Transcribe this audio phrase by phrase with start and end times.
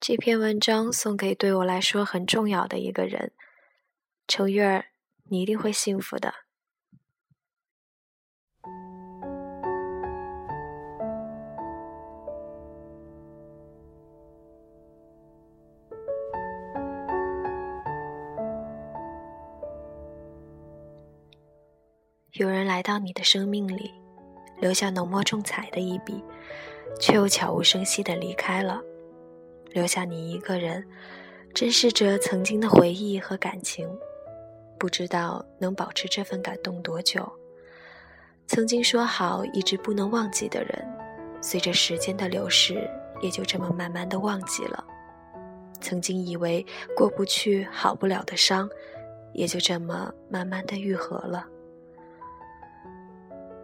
[0.00, 3.32] 这篇文章送给对我来说很重要的一个人，
[4.26, 4.86] 程月儿，
[5.28, 6.32] 你一定会幸福的。
[22.32, 23.92] 有人来到你的生命里，
[24.62, 26.24] 留下浓墨重彩的一笔，
[26.98, 28.82] 却又悄无声息的离开了，
[29.70, 30.84] 留下你一个人，
[31.54, 33.88] 珍视着曾经的回忆和感情，
[34.78, 37.30] 不知道能保持这份感动多久。
[38.46, 40.88] 曾经说好一直不能忘记的人，
[41.40, 44.84] 随着时间的流逝，也就这么慢慢的忘记了。
[45.80, 48.68] 曾经以为过不去、好不了的伤，
[49.32, 51.46] 也就这么慢慢的愈合了。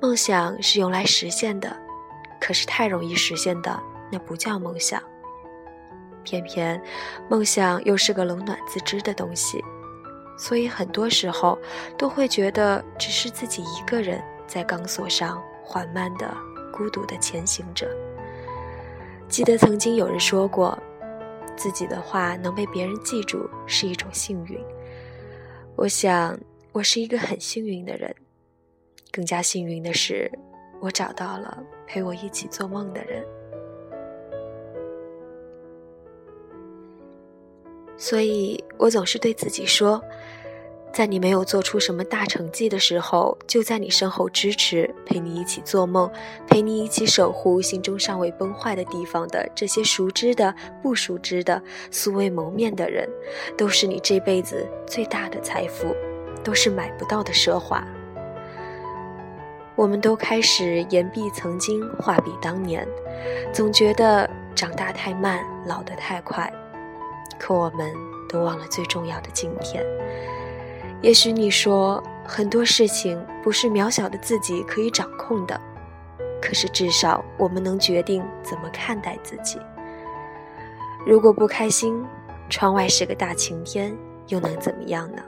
[0.00, 1.76] 梦想是用来实现的，
[2.40, 3.80] 可是太容易实现的
[4.10, 5.00] 那不叫梦想。
[6.22, 6.80] 偏偏
[7.28, 9.62] 梦想又是个冷暖自知的东西，
[10.36, 11.58] 所以很多时候
[11.96, 16.34] 都会觉得只是自己一个人在钢索上缓慢的、
[16.72, 17.88] 孤独的前行着。
[19.28, 20.78] 记得曾经有人说过，
[21.56, 24.58] 自己的话能被别人记住是一种幸运。
[25.74, 26.38] 我想，
[26.72, 28.14] 我是一个很幸运的人。
[29.10, 30.30] 更加幸运的是，
[30.80, 33.24] 我找到了陪我一起做梦的人。
[38.02, 40.02] 所以我总是对自己说，
[40.92, 46.10] 在你没有做出什么大成绩的时候，就在你身后支持，陪你一起做梦，
[46.48, 53.08] 陪你一起守护心中尚未崩坏的地方的这些熟知的、不熟知的、素未谋面的人，
[53.56, 55.94] 都是你这辈子最大的财富，
[56.42, 57.86] 都是买不到的奢华。
[59.76, 62.84] 我们都开始言毕曾经，话比当年，
[63.52, 66.52] 总觉得长大太慢，老得太快。
[67.42, 67.92] 可我们
[68.28, 69.84] 都忘了最重要的今天。
[71.00, 75.60] 也许你说很多事情不是渺小的自己可以掌控的，
[76.40, 79.58] 可是至少我们能决定怎么看待自己。
[81.04, 82.00] 如果不开心，
[82.48, 83.92] 窗外是个大晴天，
[84.28, 85.20] 又能怎么样呢？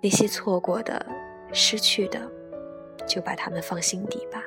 [0.00, 1.04] 那些错过的，
[1.52, 2.18] 失去的。
[3.06, 4.40] 就把他们放心底吧。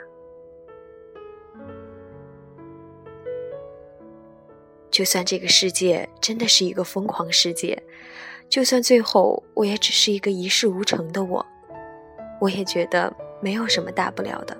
[4.93, 7.81] 就算这个世界真的是一个疯狂世界，
[8.47, 11.43] 就算最后我也只是一个一事无成的我，
[12.39, 13.11] 我也觉得
[13.41, 14.55] 没有什么大不了的。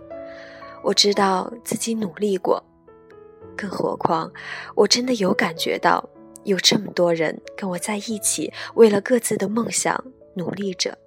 [0.81, 2.61] 我知道自己努力过，
[3.55, 4.33] 更何况
[4.73, 6.03] 我真的有感觉到
[6.45, 10.97] 有这么多人跟我在一起，为了各自的梦想努力着。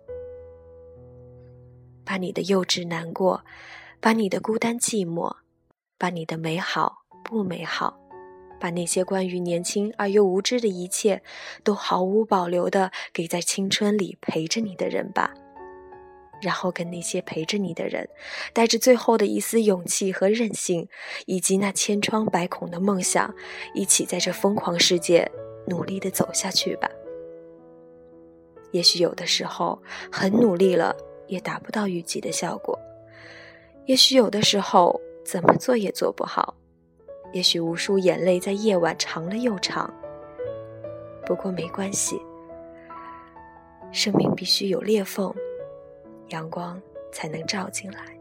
[2.04, 3.44] 把你的幼稚难过，
[3.98, 5.34] 把你的孤单寂寞，
[5.98, 7.98] 把你的美好不美好，
[8.58, 11.22] 把那些关于年轻而又无知的一切，
[11.62, 15.32] 都毫无保留的给在青春里陪着你的人吧。
[16.42, 18.08] 然后跟那些陪着你的人，
[18.52, 20.88] 带着最后的一丝勇气和韧性，
[21.26, 23.34] 以及那千疮百孔的梦想，
[23.74, 25.30] 一起在这疯狂世界
[25.66, 26.90] 努力的走下去吧。
[28.72, 30.94] 也许有的时候很努力了。
[31.28, 32.78] 也达不到预计的效果，
[33.86, 36.54] 也许有的时候怎么做也做不好，
[37.32, 39.92] 也许无数眼泪在夜晚长了又长。
[41.26, 42.20] 不过没关系，
[43.92, 45.34] 生命必须有裂缝，
[46.28, 46.80] 阳光
[47.12, 48.15] 才能照进来。